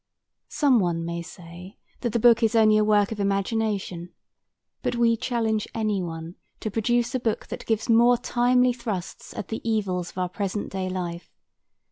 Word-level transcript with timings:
Some 0.49 0.79
one 0.79 1.05
may 1.05 1.21
say 1.21 1.77
that 1.99 2.09
the 2.11 2.17
book 2.19 2.41
is 2.41 2.55
only 2.55 2.75
a 2.79 2.83
work 2.83 3.11
of 3.11 3.19
imagination, 3.19 4.09
but 4.81 4.95
we 4.95 5.15
challenge 5.15 5.67
any 5.75 6.01
one 6.01 6.37
to 6.61 6.71
produce 6.71 7.13
a 7.13 7.19
book 7.19 7.45
that 7.49 7.67
gives 7.67 7.87
more 7.87 8.17
timely 8.17 8.73
thrusts 8.73 9.31
at 9.35 9.49
the 9.49 9.61
evils 9.63 10.09
of 10.09 10.17
our 10.17 10.29
present 10.29 10.71
day 10.71 10.89
life. 10.89 11.29